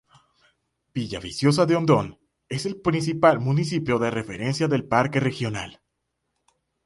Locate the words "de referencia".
3.99-4.67